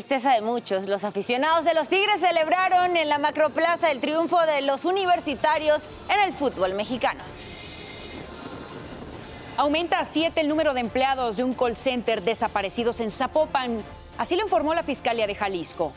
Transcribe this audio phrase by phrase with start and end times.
[0.00, 4.62] tristeza de muchos, los aficionados de los Tigres celebraron en la Macroplaza el triunfo de
[4.62, 7.20] los universitarios en el fútbol mexicano.
[9.58, 13.82] Aumenta a siete el número de empleados de un call center desaparecidos en Zapopan.
[14.16, 15.92] Así lo informó la Fiscalía de Jalisco.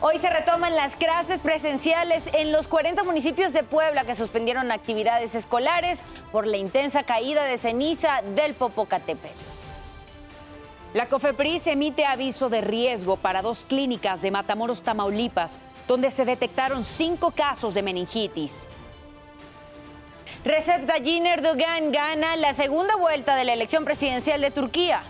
[0.00, 5.36] Hoy se retoman las clases presenciales en los 40 municipios de Puebla que suspendieron actividades
[5.36, 6.00] escolares
[6.32, 9.51] por la intensa caída de ceniza del Popocatépetl.
[10.94, 16.84] La COFEPRIS emite aviso de riesgo para dos clínicas de Matamoros, Tamaulipas, donde se detectaron
[16.84, 18.68] cinco casos de meningitis.
[20.44, 25.02] Recep Tayyip Erdogan gana la segunda vuelta de la elección presidencial de Turquía.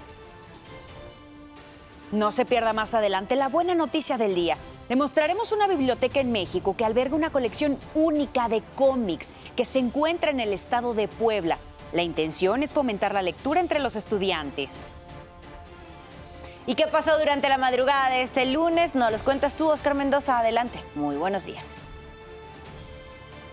[2.12, 4.58] No se pierda más adelante la buena noticia del día.
[4.88, 9.80] Le mostraremos una biblioteca en México que alberga una colección única de cómics que se
[9.80, 11.58] encuentra en el estado de Puebla.
[11.92, 14.86] La intención es fomentar la lectura entre los estudiantes.
[16.64, 18.94] ¿Y qué pasó durante la madrugada de este lunes?
[18.94, 20.38] Nos los cuentas tú, Oscar Mendoza.
[20.38, 20.78] Adelante.
[20.94, 21.64] Muy buenos días.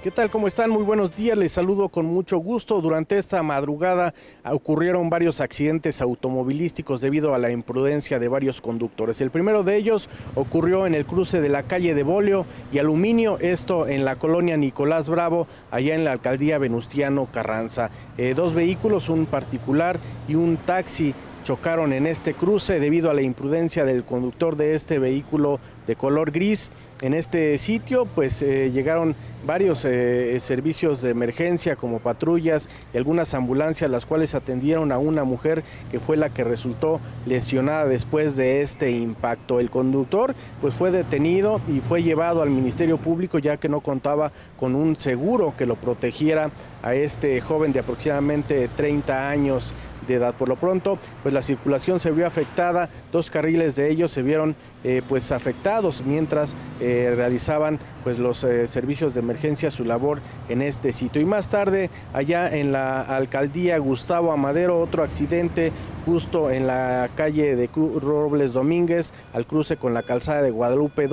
[0.04, 0.30] ¿Qué tal?
[0.30, 0.70] ¿Cómo están?
[0.70, 1.38] Muy buenos días.
[1.38, 2.80] Les saludo con mucho gusto.
[2.80, 4.14] Durante esta madrugada
[4.46, 9.20] ocurrieron varios accidentes automovilísticos debido a la imprudencia de varios conductores.
[9.20, 13.40] El primero de ellos ocurrió en el cruce de la calle de Bolio y Aluminio,
[13.40, 17.90] esto en la colonia Nicolás Bravo, allá en la alcaldía Venustiano Carranza.
[18.18, 20.00] Eh, dos vehículos, un particular
[20.30, 21.14] y un taxi
[21.50, 26.30] chocaron en este cruce debido a la imprudencia del conductor de este vehículo de color
[26.30, 26.70] gris.
[27.02, 29.16] En este sitio pues eh, llegaron
[29.48, 35.24] varios eh, servicios de emergencia como patrullas y algunas ambulancias las cuales atendieron a una
[35.24, 39.60] mujer que fue la que resultó lesionada después de este impacto.
[39.60, 44.32] El conductor pues fue detenido y fue llevado al Ministerio Público ya que no contaba
[44.56, 46.52] con un seguro que lo protegiera
[46.84, 49.74] a este joven de aproximadamente 30 años
[50.10, 50.34] de edad.
[50.34, 54.56] Por lo pronto, pues la circulación se vio afectada, dos carriles de ellos se vieron
[54.84, 60.62] eh, pues afectados mientras eh, realizaban pues los eh, servicios de emergencia su labor en
[60.62, 61.22] este sitio.
[61.22, 65.72] Y más tarde allá en la alcaldía Gustavo Amadero otro accidente
[66.06, 71.08] justo en la calle de Robles Domínguez al cruce con la calzada de Guadalupe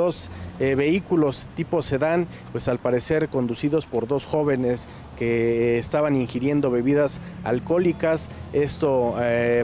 [0.59, 7.21] dos vehículos tipo sedán pues al parecer conducidos por dos jóvenes que estaban ingiriendo bebidas
[7.45, 8.29] alcohólicas.
[8.53, 9.15] Esto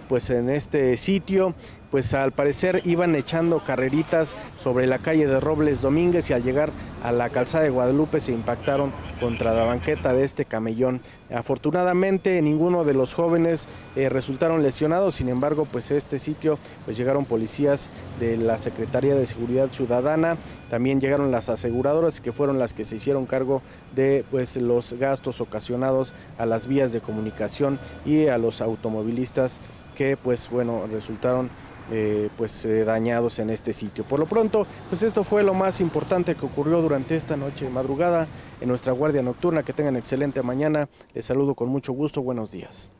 [0.08, 1.54] pues en este sitio
[1.92, 6.70] pues al parecer iban echando carreritas sobre la calle de Robles Domínguez y al llegar
[7.02, 11.02] a la calzada de Guadalupe se impactaron contra la banqueta de este camellón.
[11.30, 17.26] Afortunadamente ninguno de los jóvenes eh, resultaron lesionados, sin embargo pues este sitio pues llegaron
[17.26, 20.38] policías de la Secretaría de Seguridad Ciudadana,
[20.70, 23.60] también llegaron las aseguradoras que fueron las que se hicieron cargo
[23.94, 29.60] de pues los gastos ocasionados a las vías de comunicación y a los automovilistas
[29.94, 31.50] que pues bueno resultaron
[31.90, 34.04] eh, pues eh, dañados en este sitio.
[34.04, 38.26] Por lo pronto, pues esto fue lo más importante que ocurrió durante esta noche madrugada
[38.60, 39.62] en nuestra guardia nocturna.
[39.62, 40.88] Que tengan excelente mañana.
[41.12, 42.22] Les saludo con mucho gusto.
[42.22, 42.90] Buenos días.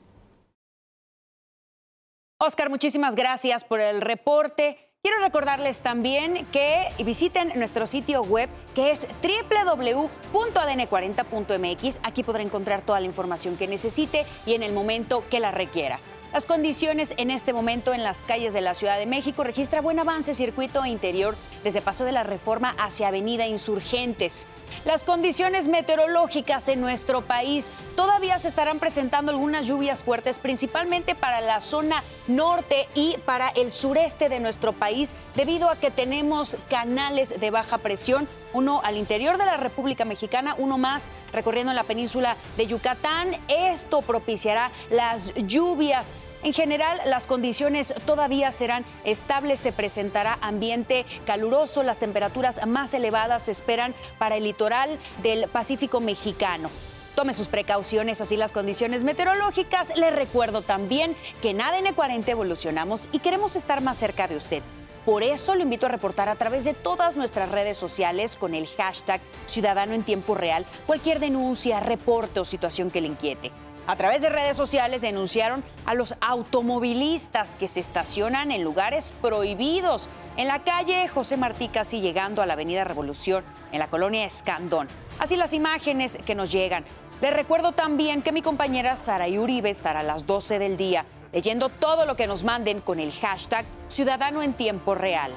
[2.39, 4.79] Oscar, muchísimas gracias por el reporte.
[5.01, 12.01] Quiero recordarles también que visiten nuestro sitio web que es www.adn40.mx.
[12.03, 15.99] Aquí podrá encontrar toda la información que necesite y en el momento que la requiera.
[16.33, 19.99] Las condiciones en este momento en las calles de la Ciudad de México registra buen
[19.99, 24.47] avance circuito interior desde Paso de la Reforma hacia Avenida Insurgentes.
[24.87, 31.43] Las condiciones meteorológicas en nuestro país todavía se estarán presentando algunas lluvias fuertes, principalmente para
[31.43, 37.39] la zona norte y para el sureste de nuestro país, debido a que tenemos canales
[37.39, 42.37] de baja presión uno al interior de la República Mexicana, uno más recorriendo la península
[42.57, 43.37] de Yucatán.
[43.49, 46.15] Esto propiciará las lluvias.
[46.43, 53.45] En general, las condiciones todavía serán estables, se presentará ambiente caluroso, las temperaturas más elevadas
[53.45, 56.69] se esperan para el litoral del Pacífico mexicano.
[57.15, 59.95] Tome sus precauciones, así las condiciones meteorológicas.
[59.97, 64.63] Les recuerdo también que en ADN 40 evolucionamos y queremos estar más cerca de usted.
[65.05, 68.69] Por eso lo invito a reportar a través de todas nuestras redes sociales con el
[68.69, 73.51] hashtag Ciudadano en Tiempo Real cualquier denuncia, reporte o situación que le inquiete.
[73.89, 80.09] A través de redes sociales denunciaron a los automovilistas que se estacionan en lugares prohibidos.
[80.37, 84.87] En la calle José Martí, casi llegando a la Avenida Revolución, en la colonia Escandón.
[85.19, 86.85] Así las imágenes que nos llegan.
[87.21, 91.69] Les recuerdo también que mi compañera Sara Uribe estará a las 12 del día leyendo
[91.69, 95.33] todo lo que nos manden con el hashtag Ciudadano en Tiempo Real.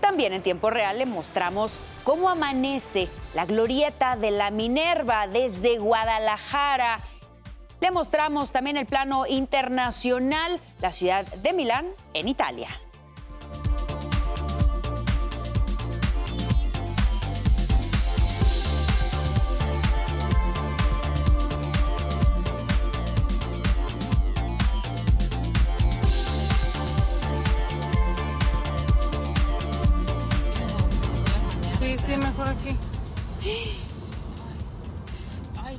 [0.00, 7.00] También en tiempo real le mostramos cómo amanece la glorieta de la Minerva desde Guadalajara.
[7.80, 12.68] Le mostramos también el plano internacional, la ciudad de Milán, en Italia.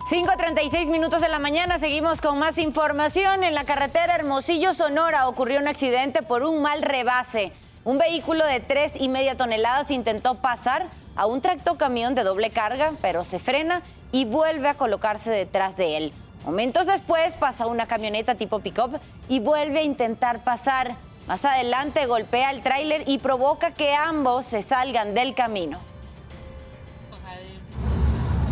[0.10, 3.44] 5.36 minutos de la mañana, seguimos con más información.
[3.44, 7.52] En la carretera Hermosillo, Sonora, ocurrió un accidente por un mal rebase.
[7.84, 12.94] Un vehículo de tres y media toneladas intentó pasar a un tractocamión de doble carga,
[13.02, 13.82] pero se frena
[14.12, 16.14] y vuelve a colocarse detrás de él.
[16.46, 20.96] Momentos después pasa una camioneta tipo pick-up y vuelve a intentar pasar.
[21.28, 25.80] Más adelante golpea el tráiler y provoca que ambos se salgan del camino.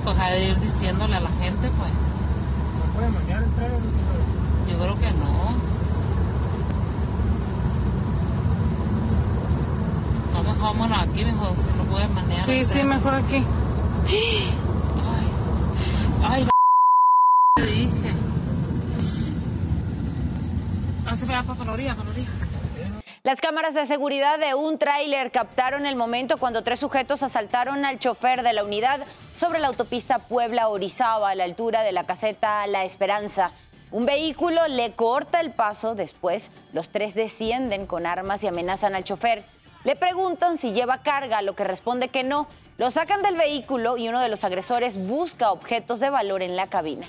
[0.06, 1.90] Pues ha de ir diciéndole a la gente, pues.
[2.78, 3.80] ¿No puede manejar el tráiler?
[4.69, 5.52] Yo creo que no.
[10.31, 12.46] No, mejor vámonos aquí, mejor, si no puedes manejar.
[12.46, 13.38] Sí, el sí, mejor aquí.
[16.24, 16.48] Ay, ay,
[17.56, 18.12] te dije.
[21.08, 22.30] Así me va para la orilla, para la orilla.
[23.25, 27.98] Las cámaras de seguridad de un tráiler captaron el momento cuando tres sujetos asaltaron al
[27.98, 29.00] chofer de la unidad
[29.36, 33.51] sobre la autopista Puebla-Orizaba a la altura de la caseta La Esperanza.
[33.89, 39.04] Un vehículo le corta el paso, después los tres descienden con armas y amenazan al
[39.04, 39.44] chofer.
[39.86, 42.45] Le preguntan si lleva carga, lo que responde que no.
[42.77, 46.68] Lo sacan del vehículo y uno de los agresores busca objetos de valor en la
[46.68, 47.07] cabina.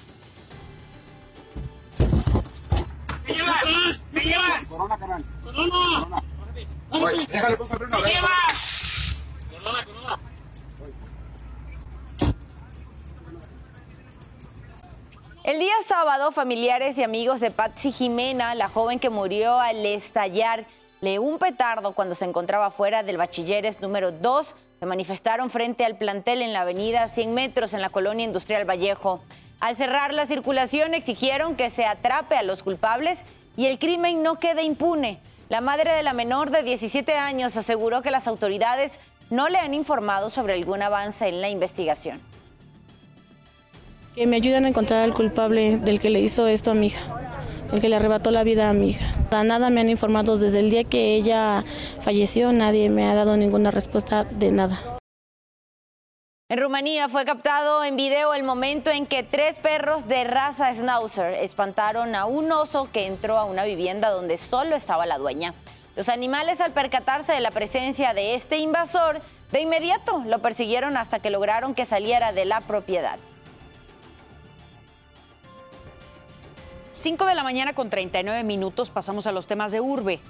[15.45, 20.67] El día sábado, familiares y amigos de Patsy Jimena, la joven que murió al estallar
[21.01, 25.99] de un petardo cuando se encontraba fuera del bachilleres número 2, se manifestaron frente al
[25.99, 29.23] plantel en la avenida 100 metros en la colonia industrial Vallejo.
[29.61, 33.21] Al cerrar la circulación exigieron que se atrape a los culpables
[33.57, 35.19] y el crimen no quede impune.
[35.49, 38.99] La madre de la menor de 17 años aseguró que las autoridades
[39.31, 42.21] no le han informado sobre algún avance en la investigación.
[44.15, 47.03] Que me ayuden a encontrar al culpable del que le hizo esto a mi hija,
[47.73, 49.07] el que le arrebató la vida a mi hija.
[49.45, 51.65] Nada me han informado desde el día que ella
[52.01, 54.96] falleció, nadie me ha dado ninguna respuesta de nada.
[56.49, 61.35] En Rumanía fue captado en video el momento en que tres perros de raza Schnauzer
[61.43, 65.55] espantaron a un oso que entró a una vivienda donde solo estaba la dueña.
[65.97, 71.19] Los animales al percatarse de la presencia de este invasor, de inmediato lo persiguieron hasta
[71.19, 73.19] que lograron que saliera de la propiedad.
[76.93, 80.21] 5 de la mañana con 39 minutos pasamos a los temas de urbe.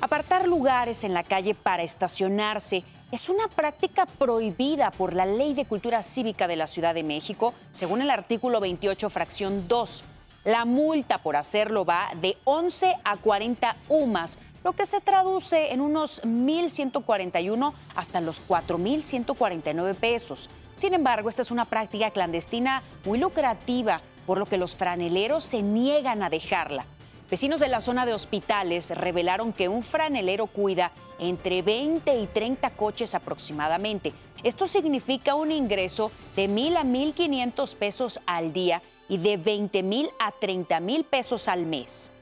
[0.00, 2.82] Apartar lugares en la calle para estacionarse
[3.12, 7.54] es una práctica prohibida por la Ley de Cultura Cívica de la Ciudad de México,
[7.70, 10.04] según el artículo 28, fracción 2.
[10.44, 15.80] La multa por hacerlo va de 11 a 40 UMAS, lo que se traduce en
[15.80, 20.50] unos 1.141 hasta los 4.149 pesos.
[20.76, 25.62] Sin embargo, esta es una práctica clandestina muy lucrativa, por lo que los franeleros se
[25.62, 26.86] niegan a dejarla.
[27.28, 32.70] Vecinos de la zona de hospitales revelaron que un franelero cuida entre 20 y 30
[32.70, 34.12] coches aproximadamente.
[34.44, 40.08] Esto significa un ingreso de mil a 1.500 pesos al día y de 20 mil
[40.20, 42.12] a 30 mil pesos al mes.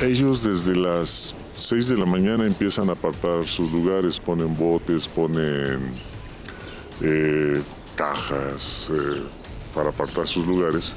[0.00, 5.92] Ellos desde las 6 de la mañana empiezan a apartar sus lugares, ponen botes, ponen
[7.00, 7.60] eh,
[7.96, 9.22] cajas eh,
[9.74, 10.94] para apartar sus lugares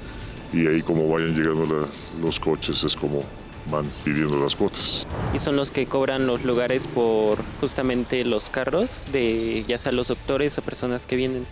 [0.54, 1.88] y ahí como vayan llegando la-
[2.22, 3.24] los coches es como
[3.72, 5.08] van pidiendo las cuotas.
[5.34, 10.08] y son los que cobran los lugares por justamente los carros de ya sea los
[10.10, 11.46] doctores o personas que vienen.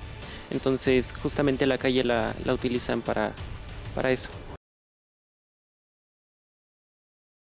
[0.52, 3.32] Entonces justamente la calle la, la utilizan para,
[3.96, 4.30] para eso.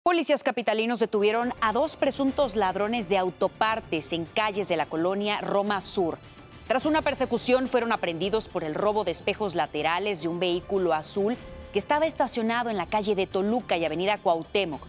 [0.04, 5.82] Policías capitalinos detuvieron a dos presuntos ladrones de autopartes en calles de la colonia Roma
[5.82, 6.18] Sur.
[6.67, 11.38] Tras una persecución fueron aprendidos por el robo de espejos laterales de un vehículo azul
[11.71, 14.81] que estaba estacionado en la calle de Toluca y Avenida Cuauhtémoc.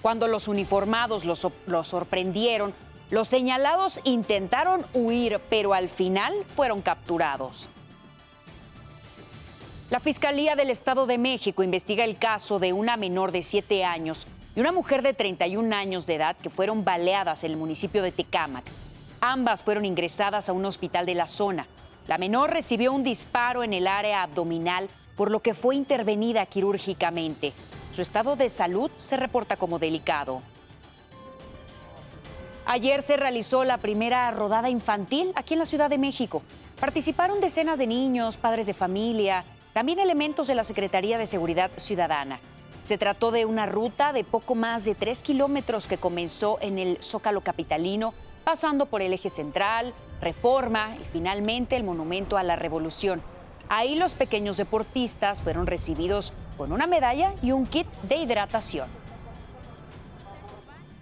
[0.00, 2.72] Cuando los uniformados los, los sorprendieron,
[3.10, 7.68] los señalados intentaron huir, pero al final fueron capturados.
[9.90, 14.26] La Fiscalía del Estado de México investiga el caso de una menor de 7 años
[14.56, 18.10] y una mujer de 31 años de edad que fueron baleadas en el municipio de
[18.10, 18.64] Tecámac.
[19.28, 21.66] Ambas fueron ingresadas a un hospital de la zona.
[22.06, 27.52] La menor recibió un disparo en el área abdominal por lo que fue intervenida quirúrgicamente.
[27.90, 30.42] Su estado de salud se reporta como delicado.
[32.66, 36.42] Ayer se realizó la primera rodada infantil aquí en la Ciudad de México.
[36.78, 39.42] Participaron decenas de niños, padres de familia,
[39.72, 42.38] también elementos de la Secretaría de Seguridad Ciudadana.
[42.84, 47.02] Se trató de una ruta de poco más de tres kilómetros que comenzó en el
[47.02, 48.14] Zócalo Capitalino,
[48.46, 53.20] pasando por el eje central, Reforma y finalmente el Monumento a la Revolución.
[53.68, 58.88] Ahí los pequeños deportistas fueron recibidos con una medalla y un kit de hidratación.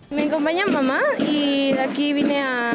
[0.08, 2.72] Me acompaña mamá y de aquí vine a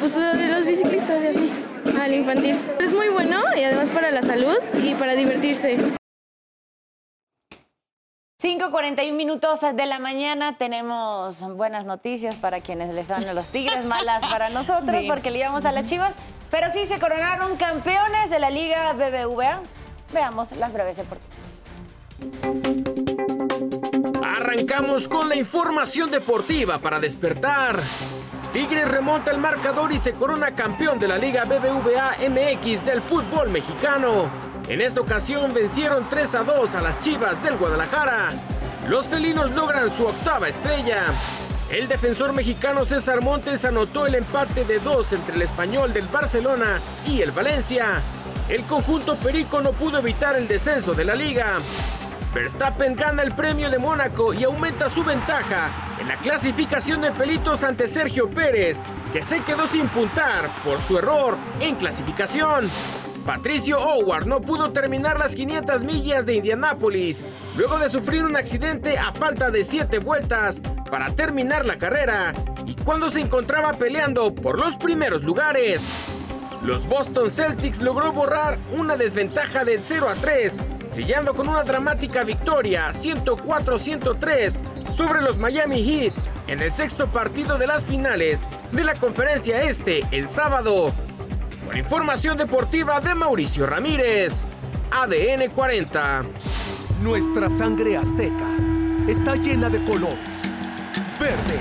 [0.00, 1.50] pues, de los biciclistas y así,
[1.96, 2.58] al infantil.
[2.80, 6.01] Es muy bueno y además para la salud y para divertirse.
[8.42, 13.84] 5.41 minutos de la mañana tenemos buenas noticias para quienes les dan a los Tigres,
[13.84, 16.16] malas para nosotros porque le íbamos a las Chivas,
[16.50, 19.60] pero sí se coronaron campeones de la Liga BBVA.
[20.12, 21.36] Veamos las breves deportivas.
[24.24, 27.78] Arrancamos con la información deportiva para despertar.
[28.52, 33.50] Tigres remonta el marcador y se corona campeón de la Liga BBVA MX del fútbol
[33.50, 34.51] mexicano.
[34.68, 38.30] En esta ocasión vencieron 3 a 2 a las Chivas del Guadalajara.
[38.88, 41.06] Los felinos logran su octava estrella.
[41.68, 46.80] El defensor mexicano César Montes anotó el empate de 2 entre el español del Barcelona
[47.06, 48.02] y el Valencia.
[48.48, 51.58] El conjunto perico no pudo evitar el descenso de la liga.
[52.32, 57.62] Verstappen gana el premio de Mónaco y aumenta su ventaja en la clasificación de pelitos
[57.64, 62.68] ante Sergio Pérez, que se quedó sin puntar por su error en clasificación.
[63.26, 67.24] Patricio Howard no pudo terminar las 500 millas de Indianápolis
[67.56, 70.60] luego de sufrir un accidente a falta de 7 vueltas
[70.90, 72.32] para terminar la carrera
[72.66, 76.08] y cuando se encontraba peleando por los primeros lugares.
[76.64, 82.22] Los Boston Celtics logró borrar una desventaja de 0 a 3, sellando con una dramática
[82.22, 86.14] victoria 104-103 sobre los Miami Heat
[86.46, 90.92] en el sexto partido de las finales de la conferencia este el sábado
[91.78, 94.44] información deportiva de Mauricio Ramírez.
[94.90, 96.22] ADN 40.
[97.02, 98.46] Nuestra sangre azteca
[99.08, 100.42] está llena de colores.
[101.18, 101.58] Verde,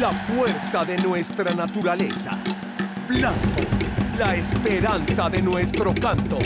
[0.00, 2.38] la fuerza de nuestra naturaleza.
[3.08, 3.62] Blanco,
[4.18, 6.38] la esperanza de nuestro canto.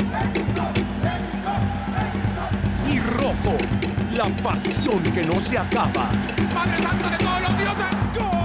[2.90, 3.56] Y rojo,
[4.14, 6.10] la pasión que no se acaba.
[6.52, 8.37] Padre Santo de todos los dioses.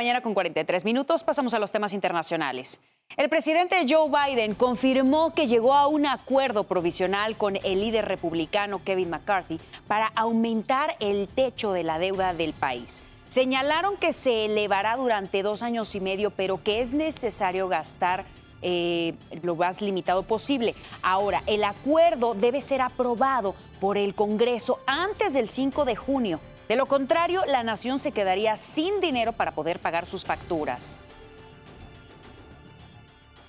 [0.00, 1.22] Mañana con 43 minutos.
[1.22, 2.80] Pasamos a los temas internacionales.
[3.18, 8.82] El presidente Joe Biden confirmó que llegó a un acuerdo provisional con el líder republicano
[8.82, 13.02] Kevin McCarthy para aumentar el techo de la deuda del país.
[13.28, 18.24] Señalaron que se elevará durante dos años y medio, pero que es necesario gastar
[18.62, 20.74] eh, lo más limitado posible.
[21.02, 26.40] Ahora, el acuerdo debe ser aprobado por el Congreso antes del 5 de junio.
[26.70, 30.96] De lo contrario, la nación se quedaría sin dinero para poder pagar sus facturas.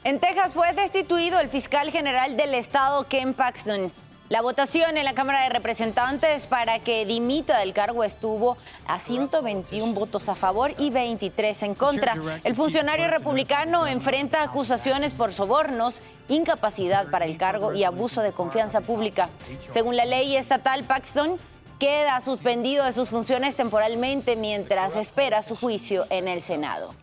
[0.03, 3.91] En Texas fue destituido el fiscal general del estado, Ken Paxton.
[4.29, 9.93] La votación en la Cámara de Representantes para que dimita del cargo estuvo a 121
[9.93, 12.15] votos a favor y 23 en contra.
[12.43, 18.81] El funcionario republicano enfrenta acusaciones por sobornos, incapacidad para el cargo y abuso de confianza
[18.81, 19.29] pública.
[19.69, 21.37] Según la ley estatal, Paxton
[21.81, 26.93] queda suspendido de sus funciones temporalmente mientras espera su juicio en el Senado.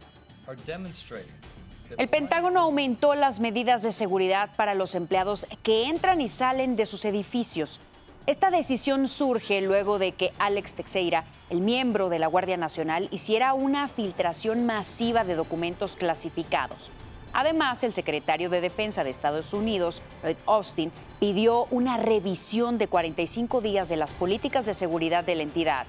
[1.96, 6.86] El Pentágono aumentó las medidas de seguridad para los empleados que entran y salen de
[6.86, 7.80] sus edificios.
[8.26, 13.54] Esta decisión surge luego de que Alex Teixeira, el miembro de la Guardia Nacional, hiciera
[13.54, 16.92] una filtración masiva de documentos clasificados.
[17.32, 23.60] Además, el secretario de Defensa de Estados Unidos, Lloyd Austin, pidió una revisión de 45
[23.60, 25.86] días de las políticas de seguridad de la entidad.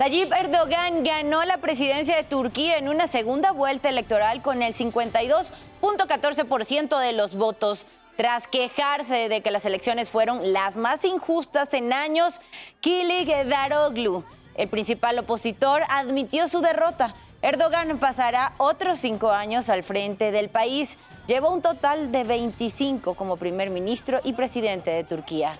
[0.00, 6.98] Tayyip Erdogan ganó la presidencia de Turquía en una segunda vuelta electoral con el 52.14%
[6.98, 7.84] de los votos.
[8.16, 12.40] Tras quejarse de que las elecciones fueron las más injustas en años,
[12.80, 14.24] Kilik Daroglu,
[14.54, 17.12] el principal opositor, admitió su derrota.
[17.42, 20.98] Erdogan pasará otros cinco años al frente del país.
[21.26, 25.58] Lleva un total de 25 como primer ministro y presidente de Turquía.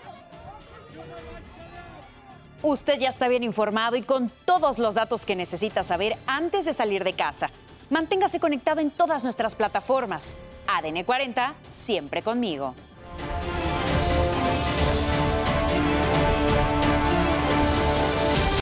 [2.63, 6.75] Usted ya está bien informado y con todos los datos que necesita saber antes de
[6.75, 7.51] salir de casa.
[7.89, 10.35] Manténgase conectado en todas nuestras plataformas.
[10.67, 12.75] ADN 40, siempre conmigo.